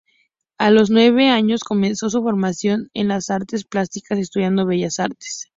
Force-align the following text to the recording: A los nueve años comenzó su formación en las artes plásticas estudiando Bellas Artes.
A 0.57 0.71
los 0.71 0.89
nueve 0.89 1.29
años 1.29 1.63
comenzó 1.63 2.09
su 2.09 2.23
formación 2.23 2.89
en 2.95 3.07
las 3.09 3.29
artes 3.29 3.65
plásticas 3.65 4.17
estudiando 4.17 4.65
Bellas 4.65 4.97
Artes. 4.99 5.47